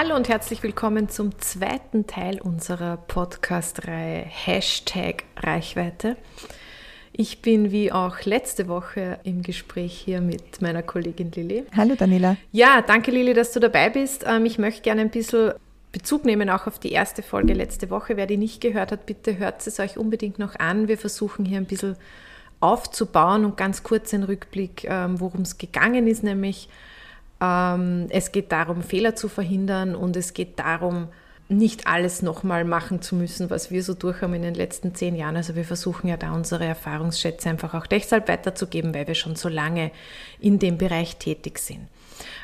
Hallo 0.00 0.14
und 0.14 0.28
herzlich 0.28 0.62
willkommen 0.62 1.08
zum 1.08 1.36
zweiten 1.40 2.06
Teil 2.06 2.40
unserer 2.40 2.98
Podcast-Reihe 2.98 4.22
Hashtag 4.28 5.24
Reichweite. 5.36 6.16
Ich 7.10 7.42
bin 7.42 7.72
wie 7.72 7.90
auch 7.90 8.22
letzte 8.22 8.68
Woche 8.68 9.18
im 9.24 9.42
Gespräch 9.42 9.92
hier 9.98 10.20
mit 10.20 10.62
meiner 10.62 10.84
Kollegin 10.84 11.32
Lilly. 11.32 11.64
Hallo 11.76 11.96
Daniela. 11.96 12.36
Ja, 12.52 12.80
danke 12.80 13.10
Lilly, 13.10 13.34
dass 13.34 13.50
du 13.50 13.58
dabei 13.58 13.90
bist. 13.90 14.24
Ähm, 14.24 14.46
ich 14.46 14.56
möchte 14.58 14.82
gerne 14.82 15.00
ein 15.00 15.10
bisschen 15.10 15.54
Bezug 15.90 16.24
nehmen 16.24 16.48
auch 16.48 16.68
auf 16.68 16.78
die 16.78 16.92
erste 16.92 17.24
Folge 17.24 17.52
letzte 17.52 17.90
Woche. 17.90 18.16
Wer 18.16 18.28
die 18.28 18.36
nicht 18.36 18.60
gehört 18.60 18.92
hat, 18.92 19.04
bitte 19.04 19.36
hört 19.36 19.66
es 19.66 19.80
euch 19.80 19.98
unbedingt 19.98 20.38
noch 20.38 20.54
an. 20.60 20.86
Wir 20.86 20.96
versuchen 20.96 21.44
hier 21.44 21.58
ein 21.58 21.66
bisschen 21.66 21.96
aufzubauen 22.60 23.44
und 23.44 23.56
ganz 23.56 23.82
kurz 23.82 24.14
einen 24.14 24.22
Rückblick, 24.22 24.84
ähm, 24.84 25.18
worum 25.18 25.40
es 25.40 25.58
gegangen 25.58 26.06
ist, 26.06 26.22
nämlich 26.22 26.68
es 27.40 28.32
geht 28.32 28.50
darum, 28.50 28.82
Fehler 28.82 29.14
zu 29.14 29.28
verhindern 29.28 29.94
und 29.94 30.16
es 30.16 30.34
geht 30.34 30.58
darum, 30.58 31.08
nicht 31.48 31.86
alles 31.86 32.20
nochmal 32.20 32.64
machen 32.64 33.00
zu 33.00 33.16
müssen, 33.16 33.48
was 33.48 33.70
wir 33.70 33.82
so 33.82 33.94
durch 33.94 34.20
haben 34.20 34.34
in 34.34 34.42
den 34.42 34.54
letzten 34.54 34.94
zehn 34.94 35.14
Jahren. 35.14 35.36
Also 35.36 35.56
wir 35.56 35.64
versuchen 35.64 36.08
ja 36.08 36.16
da 36.16 36.32
unsere 36.32 36.66
Erfahrungsschätze 36.66 37.48
einfach 37.48 37.72
auch 37.74 37.86
deshalb 37.86 38.28
weiterzugeben, 38.28 38.94
weil 38.94 39.06
wir 39.06 39.14
schon 39.14 39.34
so 39.34 39.48
lange 39.48 39.90
in 40.40 40.58
dem 40.58 40.76
Bereich 40.76 41.16
tätig 41.16 41.58
sind. 41.58 41.88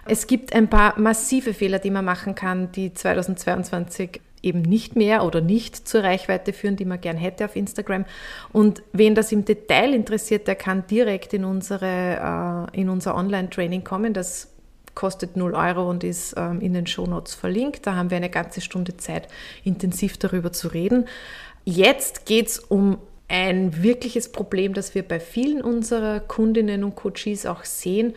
Es 0.07 0.27
gibt 0.27 0.55
ein 0.55 0.69
paar 0.69 0.99
massive 0.99 1.53
Fehler, 1.53 1.81
die 1.81 1.91
man 1.91 2.05
machen 2.05 2.35
kann, 2.35 2.73
die 2.73 2.95
2022 2.95 4.21
eben 4.43 4.63
nicht 4.63 4.95
mehr 4.95 5.25
oder 5.25 5.41
nicht 5.41 5.89
zur 5.89 6.03
Reichweite 6.03 6.53
führen, 6.53 6.77
die 6.77 6.85
man 6.85 7.01
gern 7.01 7.17
hätte 7.17 7.47
auf 7.47 7.57
Instagram. 7.57 8.05
Und 8.53 8.83
wen 8.93 9.15
das 9.15 9.33
im 9.33 9.45
Detail 9.45 9.95
interessiert, 9.95 10.47
der 10.47 10.55
kann 10.55 10.87
direkt 10.87 11.33
in, 11.33 11.45
unsere, 11.45 12.69
äh, 12.73 12.81
in 12.81 12.89
unser 12.89 13.17
Online-Training 13.17 13.85
kommen. 13.85 14.13
Das 14.13 14.54
kostet 14.95 15.37
0 15.37 15.55
Euro 15.55 15.89
und 15.89 16.05
ist 16.05 16.35
ähm, 16.37 16.61
in 16.61 16.75
den 16.75 16.87
Shownotes 16.87 17.35
verlinkt. 17.35 17.87
Da 17.87 17.95
haben 17.95 18.11
wir 18.11 18.17
eine 18.17 18.31
ganze 18.31 18.61
Stunde 18.61 18.97
Zeit, 18.97 19.29
intensiv 19.65 20.19
darüber 20.19 20.53
zu 20.53 20.69
reden. 20.69 21.07
Jetzt 21.65 22.27
geht 22.27 22.49
es 22.49 22.59
um 22.59 22.99
ein 23.29 23.83
wirkliches 23.83 24.31
Problem, 24.31 24.75
das 24.75 24.95
wir 24.95 25.03
bei 25.03 25.19
vielen 25.19 25.63
unserer 25.63 26.21
Kundinnen 26.21 26.85
und 26.85 26.95
Coaches 26.95 27.47
auch 27.47 27.65
sehen. 27.65 28.15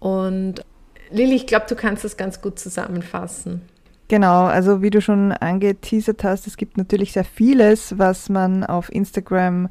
Und 0.00 0.64
Lili, 1.10 1.34
ich 1.34 1.46
glaube, 1.46 1.66
du 1.68 1.76
kannst 1.76 2.04
das 2.04 2.16
ganz 2.16 2.40
gut 2.40 2.58
zusammenfassen. 2.58 3.62
Genau, 4.08 4.44
also 4.44 4.80
wie 4.80 4.88
du 4.88 5.02
schon 5.02 5.32
angeteasert 5.32 6.24
hast, 6.24 6.46
es 6.46 6.56
gibt 6.56 6.78
natürlich 6.78 7.12
sehr 7.12 7.24
vieles, 7.24 7.98
was 7.98 8.30
man 8.30 8.64
auf 8.64 8.90
Instagram 8.90 9.68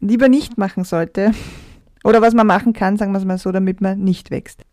lieber 0.00 0.28
nicht 0.28 0.58
machen 0.58 0.84
sollte. 0.84 1.32
Oder 2.04 2.20
was 2.20 2.34
man 2.34 2.46
machen 2.46 2.74
kann, 2.74 2.98
sagen 2.98 3.12
wir 3.12 3.18
es 3.18 3.24
mal 3.24 3.38
so, 3.38 3.50
damit 3.50 3.80
man 3.80 3.98
nicht 3.98 4.30
wächst. 4.30 4.63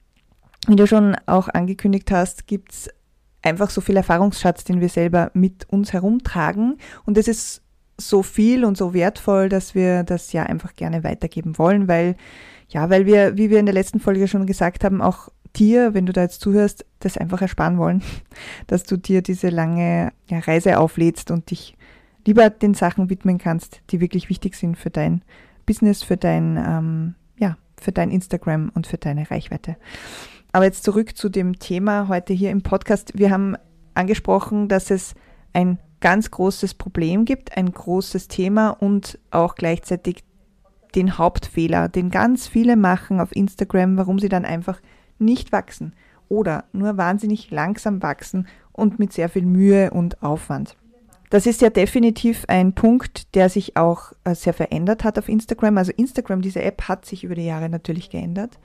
Wie 0.68 0.76
du 0.76 0.86
schon 0.86 1.16
auch 1.26 1.50
angekündigt 1.50 2.12
hast, 2.12 2.48
gibt 2.48 2.72
es 2.72 2.90
einfach 3.42 3.70
so 3.70 3.82
viel 3.82 3.98
Erfahrungsschatz, 3.98 4.64
den 4.64 4.82
wir 4.82 4.90
selber 4.90 5.32
mit 5.34 5.68
uns 5.70 5.94
herumtragen. 5.94 6.78
Und 7.06 7.18
es 7.18 7.28
ist 7.28 7.62
so 7.98 8.24
viel 8.24 8.66
und 8.66 8.78
so 8.78 8.94
wertvoll, 8.94 9.50
dass 9.50 9.76
wir 9.76 10.04
das 10.04 10.34
ja 10.34 10.44
einfach 10.44 10.74
gerne 10.76 11.04
weitergeben 11.04 11.58
wollen, 11.58 11.88
weil, 11.88 12.16
ja, 12.70 12.90
weil 12.90 13.06
wir, 13.06 13.38
wie 13.38 13.50
wir 13.50 13.60
in 13.60 13.66
der 13.66 13.76
letzten 13.76 14.00
Folge 14.00 14.28
schon 14.28 14.46
gesagt 14.46 14.84
haben, 14.84 15.02
auch 15.02 15.30
dir, 15.56 15.94
wenn 15.94 16.06
du 16.06 16.14
da 16.14 16.22
jetzt 16.22 16.42
zuhörst, 16.42 16.86
das 17.00 17.18
einfach 17.18 17.42
ersparen 17.42 17.78
wollen, 17.78 18.02
dass 18.68 18.84
du 18.84 18.98
dir 18.98 19.22
diese 19.22 19.50
lange 19.50 20.12
ja, 20.28 20.40
Reise 20.40 20.80
auflädst 20.80 21.32
und 21.32 21.52
dich 21.52 21.76
lieber 22.26 22.50
den 22.50 22.74
Sachen 22.74 23.10
widmen 23.10 23.38
kannst, 23.38 23.82
die 23.90 24.00
wirklich 24.00 24.30
wichtig 24.30 24.56
sind 24.56 24.78
für 24.78 24.90
dein 24.90 25.24
Business, 25.66 26.04
für 26.04 26.18
dein, 26.18 26.58
ähm, 26.58 27.16
ja, 27.38 27.58
für 27.80 27.92
dein 27.92 28.12
Instagram 28.12 28.72
und 28.74 28.88
für 28.88 28.98
deine 28.98 29.30
Reichweite. 29.30 29.76
Aber 30.52 30.66
jetzt 30.66 30.84
zurück 30.84 31.16
zu 31.16 31.30
dem 31.30 31.60
Thema 31.60 32.08
heute 32.08 32.34
hier 32.34 32.52
im 32.52 32.62
Podcast. 32.62 33.14
Wir 33.16 33.32
haben 33.32 33.56
angesprochen, 33.94 34.68
dass 34.68 34.92
es 34.92 35.16
ein 35.54 35.80
ganz 36.02 36.32
großes 36.32 36.74
Problem 36.74 37.26
gibt, 37.26 37.56
ein 37.56 37.72
großes 37.72 38.28
Thema 38.28 38.70
und 38.70 39.18
auch 39.30 39.56
gleichzeitig 39.56 40.24
den 40.96 41.18
Hauptfehler, 41.18 41.88
den 41.88 42.10
ganz 42.10 42.48
viele 42.48 42.76
machen 42.76 43.22
auf 43.22 43.34
Instagram, 43.34 43.98
warum 43.98 44.20
sie 44.20 44.28
dann 44.28 44.44
einfach 44.44 44.82
nicht 45.20 45.52
wachsen 45.54 45.94
oder 46.28 46.66
nur 46.74 46.98
wahnsinnig 46.98 47.52
langsam 47.52 48.02
wachsen 48.02 48.48
und 48.74 49.00
mit 49.00 49.14
sehr 49.14 49.30
viel 49.30 49.46
Mühe 49.46 49.92
und 49.92 50.22
Aufwand. 50.22 50.76
Das 51.30 51.46
ist 51.46 51.62
ja 51.62 51.70
definitiv 51.70 52.44
ein 52.50 52.74
Punkt, 52.74 53.36
der 53.36 53.48
sich 53.48 53.78
auch 53.78 54.12
äh, 54.26 54.36
sehr 54.36 54.54
verändert 54.54 55.06
hat 55.06 55.18
auf 55.18 55.30
Instagram. 55.30 55.78
Also 55.78 55.94
Instagram, 55.96 56.42
diese 56.42 56.62
App 56.62 56.90
hat 56.90 57.06
sich 57.06 57.24
über 57.24 57.36
die 57.36 57.46
Jahre 57.46 57.70
natürlich 57.70 58.10
geändert. 58.10 58.60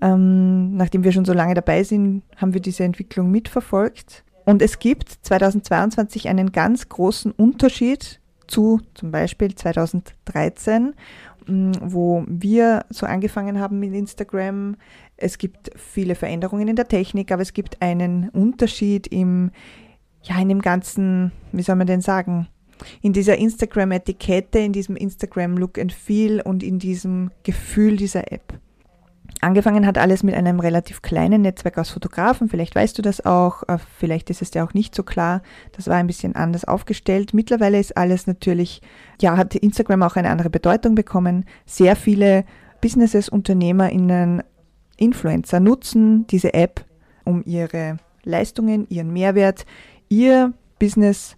Ähm, 0.00 0.76
nachdem 0.76 1.04
wir 1.04 1.12
schon 1.12 1.24
so 1.24 1.32
lange 1.32 1.54
dabei 1.54 1.82
sind, 1.82 2.22
haben 2.36 2.54
wir 2.54 2.60
diese 2.60 2.84
Entwicklung 2.84 3.30
mitverfolgt. 3.30 4.24
Und 4.44 4.62
es 4.62 4.78
gibt 4.78 5.10
2022 5.22 6.28
einen 6.28 6.52
ganz 6.52 6.88
großen 6.88 7.32
Unterschied 7.32 8.20
zu 8.46 8.80
zum 8.94 9.10
Beispiel 9.10 9.54
2013, 9.54 10.94
mm, 11.46 11.72
wo 11.82 12.24
wir 12.26 12.84
so 12.88 13.06
angefangen 13.06 13.60
haben 13.60 13.78
mit 13.78 13.94
Instagram. 13.94 14.76
Es 15.16 15.38
gibt 15.38 15.70
viele 15.76 16.14
Veränderungen 16.14 16.66
in 16.66 16.76
der 16.76 16.88
Technik, 16.88 17.30
aber 17.30 17.42
es 17.42 17.52
gibt 17.52 17.80
einen 17.82 18.30
Unterschied 18.30 19.06
im, 19.06 19.50
ja, 20.22 20.40
in 20.40 20.48
dem 20.48 20.62
ganzen, 20.62 21.32
wie 21.52 21.62
soll 21.62 21.76
man 21.76 21.86
denn 21.86 22.00
sagen, 22.00 22.48
in 23.02 23.12
dieser 23.12 23.36
Instagram-Etikette, 23.36 24.58
in 24.58 24.72
diesem 24.72 24.96
Instagram-Look 24.96 25.78
and 25.78 25.92
Feel 25.92 26.40
und 26.40 26.62
in 26.62 26.78
diesem 26.78 27.30
Gefühl 27.42 27.96
dieser 27.96 28.32
App. 28.32 28.58
Angefangen 29.42 29.86
hat 29.86 29.96
alles 29.96 30.22
mit 30.22 30.34
einem 30.34 30.60
relativ 30.60 31.00
kleinen 31.00 31.42
Netzwerk 31.42 31.78
aus 31.78 31.90
Fotografen. 31.90 32.48
Vielleicht 32.48 32.74
weißt 32.74 32.98
du 32.98 33.02
das 33.02 33.24
auch. 33.24 33.62
Äh, 33.68 33.78
vielleicht 33.98 34.28
ist 34.28 34.42
es 34.42 34.50
dir 34.50 34.64
auch 34.64 34.74
nicht 34.74 34.94
so 34.94 35.02
klar. 35.02 35.40
Das 35.72 35.86
war 35.86 35.96
ein 35.96 36.06
bisschen 36.06 36.36
anders 36.36 36.66
aufgestellt. 36.66 37.32
Mittlerweile 37.32 37.80
ist 37.80 37.96
alles 37.96 38.26
natürlich, 38.26 38.82
ja, 39.20 39.38
hat 39.38 39.54
Instagram 39.54 40.02
auch 40.02 40.16
eine 40.16 40.28
andere 40.28 40.50
Bedeutung 40.50 40.94
bekommen. 40.94 41.46
Sehr 41.64 41.96
viele 41.96 42.44
Businesses, 42.82 43.30
UnternehmerInnen, 43.30 44.42
Influencer 44.98 45.60
nutzen 45.60 46.26
diese 46.26 46.52
App, 46.52 46.84
um 47.24 47.42
ihre 47.44 47.96
Leistungen, 48.24 48.86
ihren 48.90 49.10
Mehrwert, 49.10 49.64
ihr 50.10 50.52
Business 50.78 51.36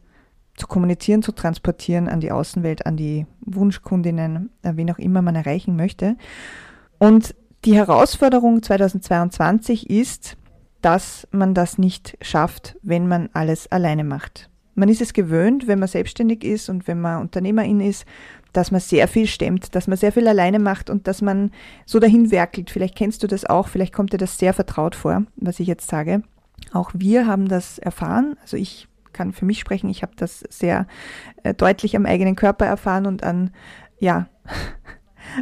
zu 0.57 0.67
kommunizieren, 0.67 1.23
zu 1.23 1.33
transportieren 1.33 2.09
an 2.09 2.21
die 2.21 2.33
Außenwelt, 2.33 2.85
an 2.85 2.97
die 2.97 3.27
Wunschkundinnen, 3.41 4.51
äh, 4.63 4.73
wen 4.75 4.91
auch 4.91 4.99
immer 4.99 5.23
man 5.23 5.37
erreichen 5.37 5.77
möchte. 5.77 6.17
Und 6.99 7.35
die 7.65 7.77
Herausforderung 7.77 8.63
2022 8.63 9.89
ist, 9.89 10.37
dass 10.81 11.29
man 11.31 11.55
das 11.55 11.79
nicht 11.79 12.19
schafft, 12.21 12.77
wenn 12.83 13.07
man 13.07 13.29
alles 13.33 13.71
alleine 13.71 14.05
macht. 14.05 14.51
Man 14.75 14.89
ist 14.89 15.01
es 15.01 15.13
gewöhnt, 15.13 15.69
wenn 15.69 15.79
man 15.79 15.89
selbstständig 15.89 16.45
ist 16.45 16.69
und 16.69 16.89
wenn 16.89 17.01
man 17.01 17.21
Unternehmerin 17.21 17.81
ist, 17.81 18.05
dass 18.53 18.71
man 18.71 18.81
sehr 18.81 19.07
viel 19.07 19.27
stemmt, 19.27 19.75
dass 19.75 19.87
man 19.87 19.97
sehr 19.97 20.13
viel 20.13 20.27
alleine 20.27 20.59
macht 20.59 20.91
und 20.91 21.07
dass 21.07 21.23
man 21.23 21.53
so 21.87 22.01
dahin 22.01 22.31
werkelt. 22.31 22.71
Vielleicht 22.71 22.97
kennst 22.97 23.23
du 23.23 23.27
das 23.27 23.45
auch, 23.45 23.69
vielleicht 23.69 23.95
kommt 23.95 24.13
dir 24.13 24.19
das 24.19 24.39
sehr 24.39 24.55
vertraut 24.55 24.95
vor, 24.95 25.25
was 25.37 25.61
ich 25.61 25.69
jetzt 25.69 25.89
sage. 25.89 26.23
Auch 26.73 26.91
wir 26.95 27.27
haben 27.27 27.49
das 27.49 27.79
erfahren. 27.79 28.37
Also 28.43 28.57
ich 28.57 28.89
kann 29.13 29.33
für 29.33 29.45
mich 29.45 29.61
sprechen, 29.61 29.89
ich 29.89 30.03
habe 30.03 30.13
das 30.17 30.41
sehr 30.49 30.87
äh, 31.43 31.55
deutlich 31.55 31.97
am 31.97 32.07
eigenen 32.07 32.35
Körper 32.35 32.67
erfahren 32.67 33.07
und 33.07 33.23
an, 33.23 33.51
ja, 33.99 34.27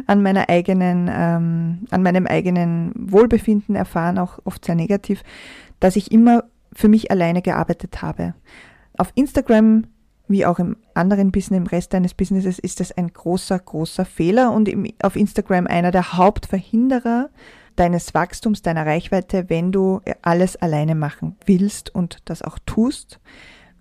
an 0.07 0.21
meiner 0.21 0.49
eigenen, 0.49 1.09
ähm, 1.13 1.87
an 1.89 2.03
meinem 2.03 2.27
eigenen 2.27 2.91
Wohlbefinden 2.95 3.75
erfahren, 3.75 4.17
auch 4.17 4.39
oft 4.45 4.65
sehr 4.65 4.75
negativ, 4.75 5.23
dass 5.79 5.95
ich 5.95 6.11
immer 6.11 6.43
für 6.73 6.87
mich 6.87 7.11
alleine 7.11 7.41
gearbeitet 7.41 8.01
habe. 8.01 8.33
Auf 8.97 9.11
Instagram 9.15 9.85
wie 10.31 10.45
auch 10.45 10.59
im 10.59 10.77
anderen 10.93 11.31
Business, 11.31 11.57
im 11.57 11.67
Rest 11.67 11.93
deines 11.93 12.13
Businesses, 12.13 12.57
ist 12.57 12.79
das 12.79 12.91
ein 12.91 13.11
großer, 13.11 13.59
großer 13.59 14.05
Fehler 14.05 14.51
und 14.51 14.67
im, 14.69 14.87
auf 15.03 15.15
Instagram 15.15 15.67
einer 15.67 15.91
der 15.91 16.13
Hauptverhinderer 16.13 17.29
deines 17.75 18.13
Wachstums, 18.13 18.61
deiner 18.61 18.85
Reichweite, 18.85 19.49
wenn 19.49 19.71
du 19.71 20.01
alles 20.21 20.55
alleine 20.55 20.95
machen 20.95 21.35
willst 21.45 21.93
und 21.93 22.19
das 22.25 22.41
auch 22.41 22.59
tust, 22.65 23.19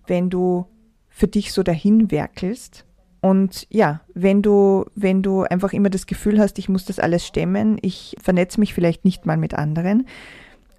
wenn 0.06 0.30
du 0.30 0.66
für 1.08 1.28
dich 1.28 1.52
so 1.52 1.62
dahin 1.62 2.10
werkelst 2.10 2.84
und 3.20 3.66
ja, 3.70 4.00
wenn 4.14 4.42
du, 4.42 4.86
wenn 4.94 5.22
du 5.22 5.42
einfach 5.42 5.72
immer 5.72 5.90
das 5.90 6.06
Gefühl 6.06 6.40
hast, 6.40 6.58
ich 6.58 6.68
muss 6.68 6.86
das 6.86 6.98
alles 6.98 7.26
stemmen, 7.26 7.78
ich 7.82 8.16
vernetze 8.20 8.58
mich 8.60 8.72
vielleicht 8.72 9.04
nicht 9.04 9.26
mal 9.26 9.36
mit 9.36 9.54
anderen, 9.54 10.06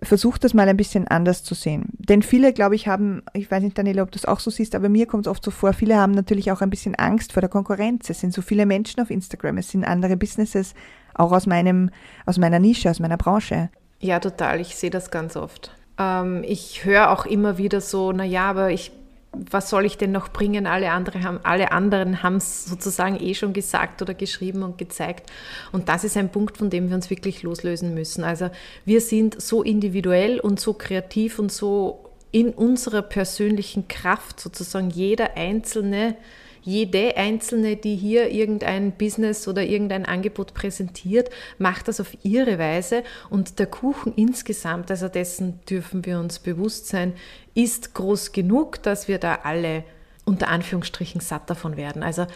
versucht 0.04 0.44
das 0.44 0.56
mal 0.56 0.68
ein 0.68 0.78
bisschen 0.78 1.08
anders 1.08 1.44
zu 1.44 1.54
sehen. 1.54 1.90
Denn 1.94 2.24
viele, 2.24 2.54
glaube 2.54 2.76
ich, 2.76 2.88
haben, 2.88 3.22
ich 3.34 3.52
weiß 3.52 3.62
nicht, 3.62 3.78
Daniela, 3.78 4.02
ob 4.02 4.12
du 4.12 4.18
das 4.18 4.26
auch 4.26 4.40
so 4.40 4.50
siehst, 4.50 4.74
aber 4.74 4.90
mir 4.90 5.06
kommt 5.06 5.28
es 5.28 5.32
oft 5.32 5.44
so 5.46 5.52
vor, 5.52 5.74
viele 5.74 5.96
haben 5.98 6.14
natürlich 6.14 6.52
auch 6.52 6.62
ein 6.62 6.72
bisschen 6.72 6.96
Angst 6.96 7.34
vor 7.34 7.42
der 7.42 7.50
Konkurrenz. 7.50 8.10
Es 8.10 8.20
sind 8.20 8.34
so 8.34 8.42
viele 8.42 8.66
Menschen 8.66 9.02
auf 9.02 9.12
Instagram, 9.12 9.58
es 9.58 9.70
sind 9.70 9.84
andere 9.84 10.18
Businesses, 10.18 10.74
auch 11.14 11.32
aus 11.32 11.46
meinem, 11.46 11.92
aus 12.26 12.40
meiner 12.40 12.58
Nische, 12.58 12.90
aus 12.90 13.00
meiner 13.00 13.18
Branche. 13.18 13.70
Ja, 14.00 14.20
total. 14.20 14.60
Ich 14.60 14.76
sehe 14.76 14.90
das 14.90 15.12
ganz 15.12 15.38
oft. 15.38 15.76
Ähm, 16.00 16.44
ich 16.48 16.84
höre 16.84 17.12
auch 17.12 17.28
immer 17.28 17.60
wieder 17.60 17.82
so, 17.82 18.12
naja, 18.12 18.50
aber 18.50 18.72
ich 18.72 18.92
was 19.34 19.70
soll 19.70 19.86
ich 19.86 19.98
denn 19.98 20.12
noch 20.12 20.30
bringen? 20.30 20.68
Alle, 20.68 20.92
andere 20.92 21.24
haben, 21.24 21.40
alle 21.44 21.72
anderen 21.72 22.22
haben 22.22 22.36
es 22.36 22.66
sozusagen 22.66 23.18
eh 23.20 23.34
schon 23.34 23.54
gesagt 23.54 24.02
oder 24.02 24.14
geschrieben 24.14 24.62
und 24.62 24.78
gezeigt. 24.78 25.32
Und 25.72 25.88
das 25.88 26.04
ist 26.04 26.18
ein 26.18 26.30
Punkt, 26.30 26.58
von 26.58 26.70
dem 26.70 26.90
wir 26.90 26.96
uns 26.96 27.10
wirklich 27.10 27.42
loslösen 27.42 27.94
müssen. 27.94 28.24
Also 28.24 28.50
wir 28.84 29.00
sind 29.00 29.42
so 29.42 29.64
individuell 29.64 30.40
und 30.40 30.60
so 30.60 30.74
kreativ 30.74 31.40
und 31.40 31.52
so 31.52 32.12
in 32.32 32.50
unserer 32.50 33.02
persönlichen 33.02 33.88
Kraft 33.88 34.40
sozusagen 34.40 34.90
jeder 34.90 35.36
einzelne 35.38 36.16
jede 36.64 37.18
Einzelne, 37.18 37.76
die 37.76 37.96
hier 37.96 38.30
irgendein 38.30 38.92
Business 38.92 39.48
oder 39.48 39.64
irgendein 39.64 40.06
Angebot 40.06 40.54
präsentiert, 40.54 41.30
macht 41.58 41.88
das 41.88 42.00
auf 42.00 42.16
ihre 42.24 42.60
Weise 42.60 43.04
und 43.30 43.60
der 43.60 43.68
Kuchen 43.68 44.14
insgesamt, 44.16 44.92
also 44.92 45.08
dessen 45.08 45.60
dürfen 45.70 46.06
wir 46.06 46.20
uns 46.20 46.40
bewusst 46.40 46.88
sein, 46.88 47.14
ist 47.56 47.94
groß 47.94 48.32
genug, 48.32 48.82
dass 48.84 49.08
wir 49.08 49.18
da 49.18 49.40
alle 49.44 49.84
unter 50.26 50.50
Anführungsstrichen 50.50 51.22
satt 51.22 51.50
davon 51.50 51.78
werden. 51.78 52.04
Also 52.04 52.28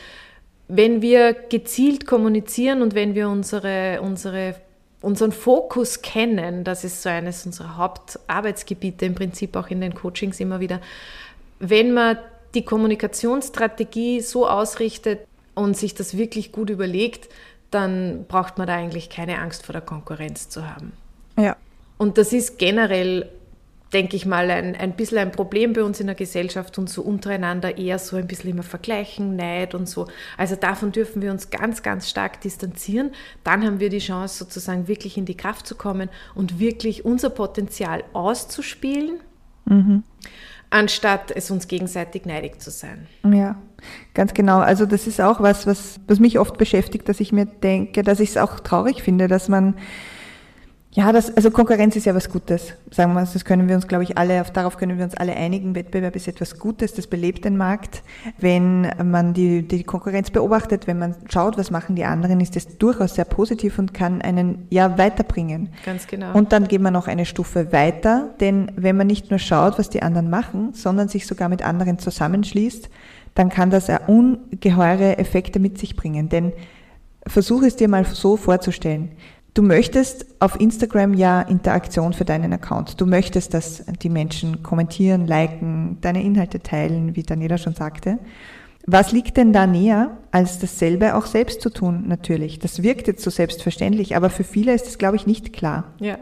wenn 0.68 1.02
wir 1.02 1.34
gezielt 1.34 2.08
kommunizieren 2.08 2.82
und 2.82 2.96
wenn 2.96 3.14
wir 3.14 3.30
unsere, 3.30 4.02
unsere, 4.02 4.56
unseren 5.02 5.32
Fokus 5.32 6.02
kennen, 6.02 6.64
das 6.64 6.84
ist 6.84 7.04
so 7.04 7.10
eines 7.10 7.46
unserer 7.46 7.78
Hauptarbeitsgebiete 7.78 9.06
im 9.06 9.14
Prinzip 9.14 9.56
auch 9.56 9.68
in 9.68 9.82
den 9.82 9.94
Coachings 9.94 10.40
immer 10.40 10.60
wieder, 10.60 10.82
wenn 11.60 11.94
man 11.94 12.18
die 12.56 12.66
Kommunikationsstrategie 12.66 14.22
so 14.22 14.48
ausrichtet 14.48 15.20
und 15.54 15.78
sich 15.78 15.94
das 15.94 16.18
wirklich 16.18 16.52
gut 16.52 16.70
überlegt, 16.70 17.30
dann 17.72 18.26
braucht 18.28 18.58
man 18.58 18.68
da 18.68 18.76
eigentlich 18.76 19.10
keine 19.10 19.40
Angst 19.40 19.66
vor 19.66 19.74
der 19.74 19.82
Konkurrenz 19.82 20.50
zu 20.50 20.68
haben. 20.68 20.94
Ja. 21.38 21.58
Und 21.98 22.18
das 22.18 22.34
ist 22.34 22.58
generell, 22.58 23.30
denke 23.94 24.16
ich 24.16 24.26
mal, 24.26 24.50
ein, 24.50 24.76
ein 24.76 24.96
bisschen 24.96 25.18
ein 25.18 25.32
Problem 25.32 25.74
bei 25.74 25.84
uns 25.84 26.00
in 26.00 26.08
der 26.08 26.16
Gesellschaft 26.16 26.78
und 26.78 26.90
so 26.90 27.02
untereinander 27.02 27.78
eher 27.78 28.00
so 28.00 28.16
ein 28.16 28.28
bisschen 28.28 28.52
immer 28.52 28.64
vergleichen, 28.64 29.36
Neid 29.36 29.76
und 29.76 29.90
so. 29.90 30.08
Also 30.38 30.56
davon 30.56 30.92
dürfen 30.92 31.22
wir 31.22 31.32
uns 31.32 31.50
ganz, 31.50 31.84
ganz 31.84 32.10
stark 32.10 32.42
distanzieren. 32.42 33.12
Dann 33.44 33.66
haben 33.66 33.80
wir 33.80 33.90
die 33.90 34.00
Chance, 34.00 34.38
sozusagen 34.38 34.88
wirklich 34.88 35.18
in 35.18 35.26
die 35.26 35.38
Kraft 35.38 35.68
zu 35.68 35.76
kommen 35.76 36.10
und 36.34 36.60
wirklich 36.60 37.06
unser 37.06 37.30
Potenzial 37.30 38.04
auszuspielen. 38.14 39.20
Mhm 39.66 40.04
anstatt 40.70 41.32
es 41.32 41.52
uns 41.52 41.68
gegenseitig 41.68 42.26
neidig 42.26 42.62
zu 42.62 42.72
sein. 42.72 43.08
Ja, 43.24 43.56
ganz 44.14 44.34
genau. 44.34 44.60
Also 44.60 44.86
das 44.86 45.08
ist 45.08 45.22
auch 45.22 45.42
was, 45.42 45.68
was, 45.68 46.00
was 46.08 46.20
mich 46.20 46.40
oft 46.40 46.58
beschäftigt, 46.58 47.08
dass 47.08 47.20
ich 47.20 47.32
mir 47.32 47.46
denke, 47.46 48.04
dass 48.04 48.20
ich 48.20 48.30
es 48.30 48.38
auch 48.38 48.60
traurig 48.60 49.04
finde, 49.04 49.28
dass 49.28 49.48
man 49.48 49.76
ja, 50.96 51.12
das, 51.12 51.36
also 51.36 51.52
Konkurrenz 51.52 51.98
ist 51.98 52.06
ja 52.06 52.16
was 52.16 52.30
Gutes. 52.30 52.74
Sagen 52.90 53.14
wir, 53.16 53.20
das 53.20 53.44
können 53.44 53.68
wir 53.68 53.76
uns, 53.76 53.86
glaube 53.86 54.06
ich, 54.06 54.18
alle, 54.18 54.42
darauf 54.54 54.78
können 54.78 54.98
wir 54.98 55.04
uns 55.04 55.14
alle 55.14 55.36
einigen. 55.36 55.76
Wettbewerb 55.76 56.16
ist 56.16 56.26
etwas 56.30 56.58
Gutes, 56.58 56.94
das 56.94 57.08
belebt 57.08 57.44
den 57.44 57.58
Markt. 57.58 58.02
Wenn 58.38 58.90
man 59.04 59.34
die, 59.34 59.68
die 59.68 59.84
Konkurrenz 59.84 60.32
beobachtet, 60.32 60.88
wenn 60.88 60.98
man 60.98 61.14
schaut, 61.28 61.58
was 61.58 61.70
machen 61.70 61.98
die 61.98 62.06
anderen, 62.06 62.40
ist 62.40 62.56
das 62.56 62.78
durchaus 62.78 63.16
sehr 63.16 63.26
positiv 63.26 63.78
und 63.78 63.94
kann 63.94 64.22
einen 64.22 64.68
ja 64.70 64.98
weiterbringen. 64.98 65.68
Ganz 65.84 66.08
genau. 66.08 66.34
Und 66.34 66.54
dann 66.54 66.70
geht 66.70 66.80
man 66.80 66.94
noch 66.94 67.10
eine 67.10 67.26
Stufe 67.26 67.74
weiter, 67.74 68.30
denn 68.40 68.72
wenn 68.78 68.96
man 68.96 69.08
nicht 69.08 69.32
nur 69.32 69.40
schaut, 69.40 69.78
was 69.78 69.90
die 69.90 70.02
anderen 70.02 70.30
machen, 70.30 70.74
sondern 70.76 71.10
sich 71.10 71.28
sogar 71.28 71.50
mit 71.50 71.62
anderen 71.62 72.00
zusammenschließt, 72.00 72.90
dann 73.34 73.50
kann 73.50 73.70
das 73.70 73.88
ja 73.88 74.00
ungeheure 74.08 75.18
Effekte 75.18 75.60
mit 75.60 75.78
sich 75.78 75.98
bringen. 75.98 76.30
Denn 76.30 76.54
versuch 77.28 77.64
es 77.64 77.76
dir 77.76 77.88
mal 77.88 78.06
so 78.06 78.38
vorzustellen. 78.38 79.12
Du 79.56 79.62
möchtest 79.62 80.26
auf 80.40 80.60
Instagram 80.60 81.14
ja 81.14 81.42
Interaktion 81.42 82.12
für 82.12 82.26
deinen 82.26 82.52
Account. 82.52 83.00
Du 83.00 83.06
möchtest, 83.06 83.54
dass 83.54 83.86
die 84.02 84.10
Menschen 84.10 84.64
kommentieren, 84.64 85.26
liken, 85.26 85.98
deine 86.02 86.22
Inhalte 86.22 86.60
teilen, 86.60 87.16
wie 87.16 87.24
Daniela 87.24 87.58
schon 87.58 87.74
sagte. 87.74 88.20
Was 88.86 89.14
liegt 89.14 89.38
denn 89.38 89.54
da 89.54 89.66
näher, 89.66 90.18
als 90.30 90.60
dasselbe 90.60 91.16
auch 91.16 91.26
selbst 91.26 91.62
zu 91.62 91.70
tun, 91.70 92.04
natürlich? 92.06 92.60
Das 92.60 92.84
wirkt 92.84 93.08
jetzt 93.08 93.24
so 93.24 93.30
selbstverständlich, 93.30 94.18
aber 94.18 94.30
für 94.30 94.44
viele 94.44 94.74
ist 94.74 94.88
es, 94.88 94.98
glaube 94.98 95.16
ich, 95.16 95.26
nicht 95.26 95.54
klar. 95.54 95.86
Ja, 96.02 96.18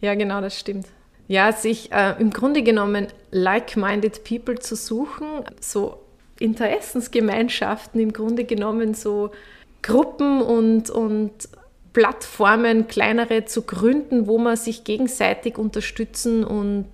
ja 0.00 0.14
genau, 0.14 0.40
das 0.40 0.56
stimmt. 0.56 0.86
Ja, 1.26 1.50
sich 1.50 1.90
äh, 1.90 2.14
im 2.20 2.30
Grunde 2.30 2.62
genommen 2.62 3.08
like-minded 3.32 4.22
people 4.22 4.60
zu 4.60 4.76
suchen, 4.76 5.26
so 5.60 5.98
Interessensgemeinschaften, 6.38 8.00
im 8.00 8.12
Grunde 8.12 8.44
genommen 8.44 8.94
so 8.94 9.32
Gruppen 9.82 10.40
und, 10.40 10.90
und 10.90 11.48
Plattformen, 11.92 12.86
kleinere 12.88 13.44
zu 13.44 13.62
gründen, 13.62 14.26
wo 14.26 14.38
man 14.38 14.56
sich 14.56 14.84
gegenseitig 14.84 15.58
unterstützen 15.58 16.44
und 16.44 16.86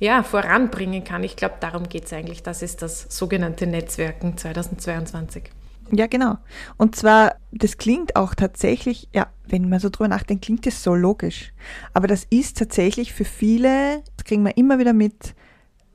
ja, 0.00 0.22
voranbringen 0.22 1.04
kann. 1.04 1.24
Ich 1.24 1.36
glaube, 1.36 1.54
darum 1.60 1.88
geht 1.88 2.04
es 2.04 2.12
eigentlich. 2.12 2.42
Das 2.42 2.62
ist 2.62 2.82
das 2.82 3.06
sogenannte 3.08 3.66
Netzwerken 3.66 4.36
2022. 4.36 5.44
Ja, 5.92 6.06
genau. 6.06 6.38
Und 6.76 6.96
zwar, 6.96 7.36
das 7.52 7.78
klingt 7.78 8.16
auch 8.16 8.34
tatsächlich, 8.34 9.08
ja, 9.14 9.28
wenn 9.46 9.68
man 9.68 9.80
so 9.80 9.90
drüber 9.90 10.08
nachdenkt, 10.08 10.44
klingt 10.44 10.66
das 10.66 10.82
so 10.82 10.94
logisch. 10.94 11.52
Aber 11.92 12.06
das 12.06 12.24
ist 12.30 12.58
tatsächlich 12.58 13.12
für 13.12 13.24
viele, 13.24 14.02
das 14.16 14.24
kriegen 14.24 14.44
wir 14.44 14.56
immer 14.56 14.78
wieder 14.78 14.92
mit, 14.92 15.34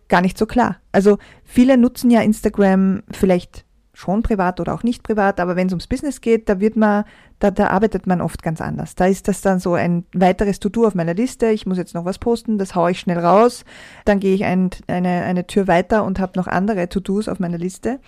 gar 0.07 0.21
nicht 0.21 0.37
so 0.37 0.45
klar. 0.45 0.77
Also 0.91 1.17
viele 1.43 1.77
nutzen 1.77 2.11
ja 2.11 2.21
Instagram 2.21 3.03
vielleicht 3.11 3.65
schon 3.99 4.23
privat 4.23 4.61
oder 4.61 4.73
auch 4.73 4.83
nicht 4.83 5.03
privat, 5.03 5.41
aber 5.41 5.57
wenn 5.57 5.67
es 5.67 5.73
ums 5.73 5.87
Business 5.87 6.21
geht, 6.21 6.47
da 6.47 6.61
wird 6.61 6.77
man, 6.77 7.03
da, 7.39 7.51
da 7.51 7.67
arbeitet 7.67 8.07
man 8.07 8.21
oft 8.21 8.41
ganz 8.41 8.61
anders. 8.61 8.95
Da 8.95 9.07
ist 9.07 9.27
das 9.27 9.41
dann 9.41 9.59
so 9.59 9.73
ein 9.73 10.05
weiteres 10.13 10.61
To-Do 10.61 10.87
auf 10.87 10.95
meiner 10.95 11.13
Liste. 11.13 11.47
Ich 11.47 11.65
muss 11.65 11.77
jetzt 11.77 11.93
noch 11.93 12.05
was 12.05 12.17
posten, 12.17 12.57
das 12.57 12.75
haue 12.75 12.91
ich 12.91 12.99
schnell 13.01 13.19
raus. 13.19 13.65
Dann 14.05 14.21
gehe 14.21 14.33
ich 14.33 14.45
ein, 14.45 14.69
eine, 14.87 15.23
eine 15.23 15.47
Tür 15.47 15.67
weiter 15.67 16.05
und 16.05 16.17
habe 16.19 16.39
noch 16.39 16.47
andere 16.47 16.87
To-Dos 16.87 17.27
auf 17.27 17.39
meiner 17.39 17.57
Liste. 17.57 17.99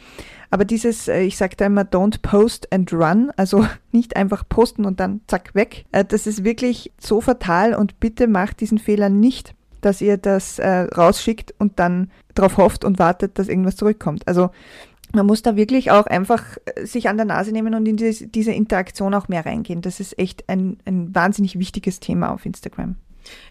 Aber 0.49 0.63
dieses, 0.63 1.09
äh, 1.09 1.23
ich 1.23 1.35
sage 1.35 1.57
da 1.57 1.65
immer, 1.65 1.81
don't 1.81 2.21
post 2.21 2.71
and 2.71 2.93
run, 2.93 3.29
also 3.35 3.67
nicht 3.91 4.15
einfach 4.15 4.47
posten 4.47 4.85
und 4.85 5.01
dann 5.01 5.19
zack 5.27 5.53
weg. 5.55 5.83
Äh, 5.91 6.05
das 6.05 6.25
ist 6.25 6.45
wirklich 6.45 6.93
so 6.97 7.19
fatal 7.19 7.73
und 7.73 7.99
bitte 7.99 8.27
macht 8.27 8.61
diesen 8.61 8.77
Fehler 8.77 9.09
nicht 9.09 9.55
dass 9.81 9.99
ihr 9.99 10.17
das 10.17 10.59
äh, 10.59 10.81
rausschickt 10.95 11.55
und 11.57 11.79
dann 11.79 12.11
darauf 12.35 12.57
hofft 12.57 12.85
und 12.85 12.99
wartet, 12.99 13.39
dass 13.39 13.47
irgendwas 13.47 13.75
zurückkommt. 13.75 14.27
Also 14.27 14.51
man 15.13 15.25
muss 15.25 15.41
da 15.41 15.55
wirklich 15.55 15.91
auch 15.91 16.05
einfach 16.05 16.57
äh, 16.65 16.85
sich 16.85 17.09
an 17.09 17.17
der 17.17 17.25
Nase 17.25 17.51
nehmen 17.51 17.73
und 17.73 17.85
in 17.85 17.97
diese, 17.97 18.51
Interaktion 18.51 19.13
auch 19.13 19.27
mehr 19.27 19.45
reingehen. 19.45 19.81
Das 19.81 19.99
ist 19.99 20.17
echt 20.17 20.47
ein, 20.47 20.77
ein 20.85 21.13
wahnsinnig 21.13 21.59
wichtiges 21.59 21.99
Thema 21.99 22.33
auf 22.33 22.45
Instagram. 22.45 22.95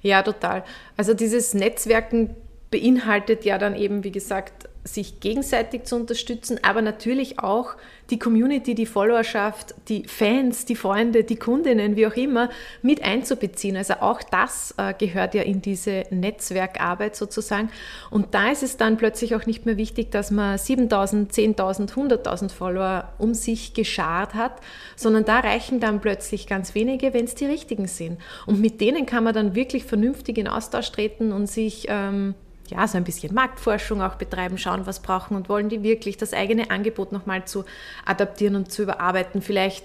Ja, 0.02 0.22
total. 0.22 0.64
Also 0.96 1.14
dieses 1.14 1.54
Netzwerken 1.54 2.30
beinhaltet 2.70 3.44
ja 3.44 3.58
dann 3.58 3.76
eben, 3.76 4.04
wie 4.04 4.12
gesagt, 4.12 4.68
sich 4.84 5.20
gegenseitig 5.20 5.84
zu 5.84 5.96
unterstützen, 5.96 6.58
aber 6.62 6.80
natürlich 6.80 7.38
auch 7.38 7.76
die 8.08 8.18
Community, 8.18 8.74
die 8.74 8.86
Followerschaft, 8.86 9.74
die 9.88 10.04
Fans, 10.06 10.64
die 10.64 10.74
Freunde, 10.74 11.22
die 11.22 11.36
Kundinnen, 11.36 11.96
wie 11.96 12.06
auch 12.06 12.16
immer, 12.16 12.48
mit 12.82 13.04
einzubeziehen. 13.04 13.76
Also 13.76 13.94
auch 13.94 14.22
das 14.22 14.74
äh, 14.78 14.94
gehört 14.94 15.34
ja 15.34 15.42
in 15.42 15.62
diese 15.62 16.04
Netzwerkarbeit 16.10 17.14
sozusagen. 17.14 17.70
Und 18.10 18.34
da 18.34 18.50
ist 18.50 18.62
es 18.62 18.78
dann 18.78 18.96
plötzlich 18.96 19.34
auch 19.36 19.46
nicht 19.46 19.66
mehr 19.66 19.76
wichtig, 19.76 20.10
dass 20.10 20.30
man 20.30 20.58
7000, 20.58 21.32
10.000, 21.32 21.92
100.000 21.92 22.50
Follower 22.50 23.12
um 23.18 23.34
sich 23.34 23.74
geschart 23.74 24.34
hat, 24.34 24.60
sondern 24.96 25.24
da 25.24 25.40
reichen 25.40 25.78
dann 25.78 26.00
plötzlich 26.00 26.46
ganz 26.46 26.74
wenige, 26.74 27.12
wenn 27.14 27.26
es 27.26 27.34
die 27.34 27.46
richtigen 27.46 27.86
sind. 27.86 28.18
Und 28.46 28.60
mit 28.60 28.80
denen 28.80 29.06
kann 29.06 29.24
man 29.24 29.34
dann 29.34 29.54
wirklich 29.54 29.84
vernünftig 29.84 30.38
in 30.38 30.48
Austausch 30.48 30.90
treten 30.90 31.32
und 31.32 31.46
sich 31.46 31.86
ähm, 31.88 32.34
ja, 32.70 32.86
so 32.86 32.96
ein 32.96 33.04
bisschen 33.04 33.34
Marktforschung 33.34 34.02
auch 34.02 34.16
betreiben, 34.16 34.58
schauen, 34.58 34.86
was 34.86 35.00
brauchen 35.00 35.36
und 35.36 35.48
wollen 35.48 35.68
die 35.68 35.82
wirklich, 35.82 36.16
das 36.16 36.32
eigene 36.32 36.70
Angebot 36.70 37.12
nochmal 37.12 37.44
zu 37.44 37.64
adaptieren 38.04 38.56
und 38.56 38.72
zu 38.72 38.82
überarbeiten, 38.82 39.42
vielleicht 39.42 39.84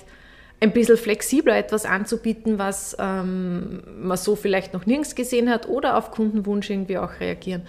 ein 0.62 0.72
bisschen 0.72 0.98
flexibler 0.98 1.58
etwas 1.58 1.86
anzubieten, 1.86 2.58
was 2.58 2.96
ähm, 3.00 3.84
man 4.00 4.18
so 4.18 4.36
vielleicht 4.36 4.74
noch 4.74 4.86
nirgends 4.86 5.16
gesehen 5.16 5.50
hat 5.50 5.68
oder 5.68 5.98
auf 5.98 6.12
Kundenwunsch 6.12 6.70
irgendwie 6.70 6.98
auch 6.98 7.20
reagieren. 7.20 7.64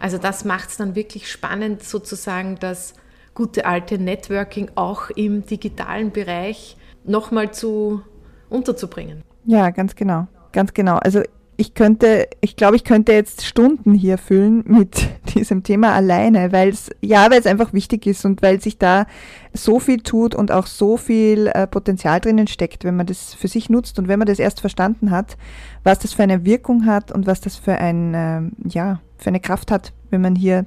Also 0.00 0.18
das 0.18 0.44
macht 0.44 0.70
es 0.70 0.76
dann 0.76 0.94
wirklich 0.94 1.30
spannend, 1.30 1.82
sozusagen 1.82 2.58
das 2.58 2.94
gute 3.34 3.64
alte 3.64 3.98
Networking 3.98 4.70
auch 4.74 5.10
im 5.10 5.46
digitalen 5.46 6.10
Bereich 6.10 6.76
nochmal 7.04 7.52
zu 7.52 8.02
unterzubringen. 8.48 9.22
Ja, 9.44 9.70
ganz 9.70 9.94
genau. 9.94 10.26
Ganz 10.52 10.74
genau. 10.74 10.96
Also 10.96 11.22
ich 11.56 11.74
könnte, 11.74 12.28
ich 12.40 12.56
glaube, 12.56 12.76
ich 12.76 12.84
könnte 12.84 13.12
jetzt 13.12 13.44
Stunden 13.44 13.94
hier 13.94 14.18
füllen 14.18 14.64
mit 14.66 15.08
diesem 15.34 15.62
Thema 15.62 15.92
alleine, 15.92 16.50
weil 16.52 16.70
es, 16.70 16.90
ja, 17.00 17.30
weil 17.30 17.38
es 17.40 17.46
einfach 17.46 17.72
wichtig 17.72 18.06
ist 18.06 18.24
und 18.24 18.42
weil 18.42 18.60
sich 18.60 18.78
da 18.78 19.06
so 19.52 19.78
viel 19.78 19.98
tut 19.98 20.34
und 20.34 20.50
auch 20.50 20.66
so 20.66 20.96
viel 20.96 21.48
äh, 21.48 21.66
Potenzial 21.66 22.20
drinnen 22.20 22.46
steckt, 22.46 22.84
wenn 22.84 22.96
man 22.96 23.06
das 23.06 23.34
für 23.34 23.48
sich 23.48 23.68
nutzt 23.68 23.98
und 23.98 24.08
wenn 24.08 24.18
man 24.18 24.26
das 24.26 24.38
erst 24.38 24.60
verstanden 24.60 25.10
hat, 25.10 25.36
was 25.84 25.98
das 25.98 26.14
für 26.14 26.22
eine 26.22 26.44
Wirkung 26.44 26.86
hat 26.86 27.12
und 27.12 27.26
was 27.26 27.40
das 27.40 27.56
für 27.56 27.74
ein, 27.74 28.14
äh, 28.14 28.68
ja, 28.68 29.00
für 29.18 29.28
eine 29.28 29.40
Kraft 29.40 29.70
hat, 29.70 29.92
wenn 30.10 30.22
man 30.22 30.34
hier 30.34 30.64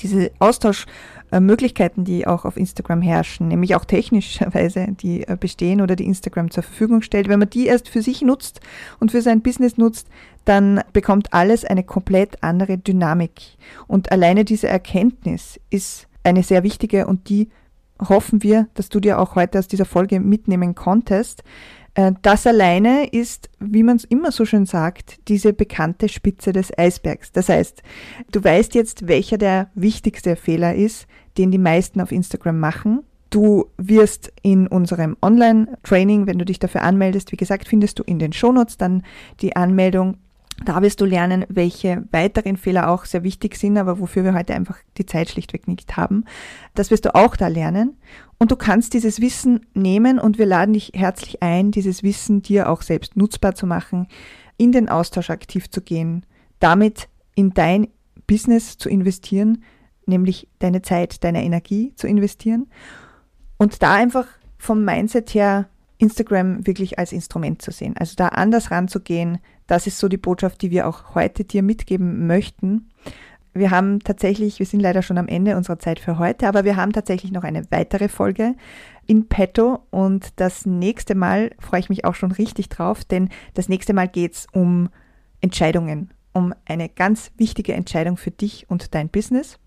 diese 0.00 0.30
Austauschmöglichkeiten, 0.38 2.04
die 2.04 2.26
auch 2.26 2.44
auf 2.44 2.56
Instagram 2.56 3.02
herrschen, 3.02 3.48
nämlich 3.48 3.74
auch 3.74 3.84
technischerweise, 3.84 4.88
die 4.90 5.26
äh, 5.26 5.36
bestehen 5.38 5.80
oder 5.80 5.96
die 5.96 6.06
Instagram 6.06 6.50
zur 6.50 6.62
Verfügung 6.62 7.02
stellt, 7.02 7.28
wenn 7.28 7.38
man 7.38 7.50
die 7.50 7.66
erst 7.66 7.88
für 7.88 8.02
sich 8.02 8.22
nutzt 8.22 8.60
und 9.00 9.10
für 9.10 9.22
sein 9.22 9.42
Business 9.42 9.76
nutzt, 9.76 10.08
dann 10.44 10.80
bekommt 10.92 11.34
alles 11.34 11.64
eine 11.64 11.84
komplett 11.84 12.42
andere 12.42 12.78
Dynamik. 12.78 13.56
Und 13.86 14.12
alleine 14.12 14.44
diese 14.44 14.68
Erkenntnis 14.68 15.60
ist 15.70 16.08
eine 16.24 16.42
sehr 16.42 16.62
wichtige 16.62 17.06
und 17.06 17.28
die 17.28 17.48
hoffen 18.00 18.42
wir, 18.42 18.68
dass 18.74 18.88
du 18.88 19.00
dir 19.00 19.18
auch 19.18 19.34
heute 19.34 19.58
aus 19.58 19.68
dieser 19.68 19.84
Folge 19.84 20.20
mitnehmen 20.20 20.74
konntest, 20.74 21.42
das 22.22 22.46
alleine 22.46 23.08
ist, 23.08 23.50
wie 23.58 23.82
man 23.82 23.96
es 23.96 24.04
immer 24.04 24.30
so 24.30 24.44
schön 24.44 24.66
sagt, 24.66 25.18
diese 25.26 25.52
bekannte 25.52 26.08
Spitze 26.08 26.52
des 26.52 26.76
Eisbergs. 26.78 27.32
Das 27.32 27.48
heißt, 27.48 27.82
du 28.30 28.44
weißt 28.44 28.74
jetzt, 28.74 29.08
welcher 29.08 29.36
der 29.36 29.70
wichtigste 29.74 30.36
Fehler 30.36 30.76
ist, 30.76 31.08
den 31.38 31.50
die 31.50 31.58
meisten 31.58 32.00
auf 32.00 32.12
Instagram 32.12 32.60
machen. 32.60 33.00
Du 33.30 33.66
wirst 33.78 34.32
in 34.42 34.68
unserem 34.68 35.16
Online-Training, 35.20 36.26
wenn 36.26 36.38
du 36.38 36.44
dich 36.44 36.60
dafür 36.60 36.82
anmeldest, 36.82 37.32
wie 37.32 37.36
gesagt, 37.36 37.66
findest 37.66 37.98
du 37.98 38.04
in 38.04 38.20
den 38.20 38.32
Shownotes 38.32 38.76
dann 38.76 39.02
die 39.40 39.56
Anmeldung 39.56 40.18
da 40.64 40.82
wirst 40.82 41.00
du 41.00 41.04
lernen, 41.04 41.44
welche 41.48 42.04
weiteren 42.10 42.56
Fehler 42.56 42.90
auch 42.90 43.04
sehr 43.04 43.22
wichtig 43.22 43.56
sind, 43.56 43.78
aber 43.78 44.00
wofür 44.00 44.24
wir 44.24 44.34
heute 44.34 44.54
einfach 44.54 44.78
die 44.96 45.06
Zeit 45.06 45.30
schlichtweg 45.30 45.68
nicht 45.68 45.96
haben. 45.96 46.24
Das 46.74 46.90
wirst 46.90 47.04
du 47.04 47.14
auch 47.14 47.36
da 47.36 47.46
lernen. 47.48 47.96
Und 48.38 48.50
du 48.50 48.56
kannst 48.56 48.94
dieses 48.94 49.20
Wissen 49.20 49.66
nehmen 49.74 50.18
und 50.18 50.38
wir 50.38 50.46
laden 50.46 50.74
dich 50.74 50.92
herzlich 50.94 51.42
ein, 51.42 51.70
dieses 51.70 52.02
Wissen 52.02 52.42
dir 52.42 52.68
auch 52.68 52.82
selbst 52.82 53.16
nutzbar 53.16 53.54
zu 53.54 53.66
machen, 53.66 54.08
in 54.56 54.72
den 54.72 54.88
Austausch 54.88 55.30
aktiv 55.30 55.70
zu 55.70 55.80
gehen, 55.80 56.26
damit 56.58 57.08
in 57.34 57.54
dein 57.54 57.88
Business 58.26 58.78
zu 58.78 58.88
investieren, 58.88 59.62
nämlich 60.06 60.48
deine 60.58 60.82
Zeit, 60.82 61.22
deine 61.24 61.44
Energie 61.44 61.94
zu 61.96 62.06
investieren 62.06 62.68
und 63.58 63.82
da 63.82 63.94
einfach 63.94 64.26
vom 64.56 64.84
Mindset 64.84 65.34
her 65.34 65.68
Instagram 65.98 66.66
wirklich 66.66 66.98
als 66.98 67.12
Instrument 67.12 67.60
zu 67.60 67.70
sehen. 67.72 67.94
Also 67.98 68.14
da 68.16 68.28
anders 68.28 68.70
ranzugehen, 68.70 69.38
das 69.66 69.86
ist 69.86 69.98
so 69.98 70.08
die 70.08 70.16
Botschaft, 70.16 70.62
die 70.62 70.70
wir 70.70 70.88
auch 70.88 71.14
heute 71.14 71.44
dir 71.44 71.62
mitgeben 71.62 72.26
möchten. 72.26 72.88
Wir 73.52 73.70
haben 73.70 73.98
tatsächlich, 74.00 74.60
wir 74.60 74.66
sind 74.66 74.80
leider 74.80 75.02
schon 75.02 75.18
am 75.18 75.26
Ende 75.26 75.56
unserer 75.56 75.78
Zeit 75.78 75.98
für 75.98 76.18
heute, 76.18 76.46
aber 76.46 76.64
wir 76.64 76.76
haben 76.76 76.92
tatsächlich 76.92 77.32
noch 77.32 77.42
eine 77.42 77.68
weitere 77.70 78.08
Folge 78.08 78.54
in 79.06 79.28
petto 79.28 79.80
und 79.90 80.32
das 80.36 80.66
nächste 80.66 81.14
Mal 81.14 81.50
freue 81.58 81.80
ich 81.80 81.88
mich 81.88 82.04
auch 82.04 82.14
schon 82.14 82.30
richtig 82.30 82.68
drauf, 82.68 83.04
denn 83.04 83.30
das 83.54 83.68
nächste 83.68 83.94
Mal 83.94 84.06
geht 84.06 84.34
es 84.34 84.46
um 84.52 84.90
Entscheidungen, 85.40 86.10
um 86.32 86.54
eine 86.66 86.88
ganz 86.88 87.32
wichtige 87.36 87.72
Entscheidung 87.72 88.16
für 88.16 88.30
dich 88.30 88.66
und 88.68 88.94
dein 88.94 89.08
Business, 89.08 89.58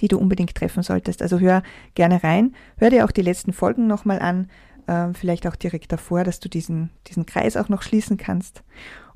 die 0.00 0.08
du 0.08 0.18
unbedingt 0.18 0.54
treffen 0.54 0.82
solltest. 0.82 1.22
Also 1.22 1.38
hör 1.38 1.62
gerne 1.94 2.22
rein, 2.22 2.54
hör 2.76 2.90
dir 2.90 3.04
auch 3.04 3.12
die 3.12 3.22
letzten 3.22 3.52
Folgen 3.52 3.86
nochmal 3.86 4.18
an, 4.18 4.48
äh, 4.88 5.12
vielleicht 5.14 5.46
auch 5.46 5.56
direkt 5.56 5.92
davor, 5.92 6.24
dass 6.24 6.40
du 6.40 6.48
diesen, 6.48 6.90
diesen 7.06 7.26
Kreis 7.26 7.56
auch 7.56 7.68
noch 7.68 7.82
schließen 7.82 8.16
kannst. 8.16 8.62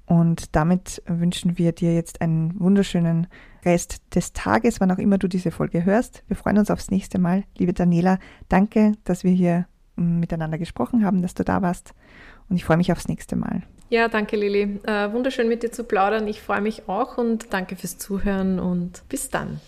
Und 0.05 0.55
damit 0.55 1.02
wünschen 1.07 1.59
wir 1.59 1.73
dir 1.73 1.95
jetzt 1.95 2.21
einen 2.21 2.59
wunderschönen 2.61 3.29
Rest 3.64 4.02
des 4.14 4.33
Tages, 4.33 4.81
wann 4.81 4.91
auch 4.91 4.99
immer 4.99 5.19
du 5.19 5.29
diese 5.29 5.50
Folge 5.50 5.85
hörst. 5.85 6.25
Wir 6.26 6.37
freuen 6.37 6.59
uns 6.59 6.71
aufs 6.71 6.91
nächste 6.91 7.19
Mal. 7.19 7.45
Liebe 7.57 7.73
Daniela, 7.73 8.19
danke, 8.49 8.93
dass 9.05 9.25
wir 9.25 9.31
hier 9.31 9.67
mm, 9.97 10.19
miteinander 10.19 10.59
gesprochen 10.59 11.05
haben, 11.05 11.23
dass 11.23 11.35
du 11.35 11.45
da 11.45 11.62
warst. 11.62 11.95
Und 12.49 12.57
ich 12.57 12.64
freue 12.64 12.76
mich 12.76 12.93
aufs 12.93 13.09
nächste 13.09 13.37
Mal. 13.37 13.62
Ja, 13.88 14.09
danke 14.09 14.37
Lili. 14.37 14.81
Äh, 14.85 15.12
wunderschön 15.12 15.49
mit 15.49 15.62
dir 15.62 15.71
zu 15.71 15.85
plaudern. 15.85 16.26
Ich 16.26 16.43
freue 16.43 16.61
mich 16.61 16.88
auch 16.88 17.19
und 17.19 17.52
danke 17.52 17.76
fürs 17.76 17.99
Zuhören 17.99 18.59
und 18.59 19.09
bis 19.09 19.31
dann. 19.31 19.61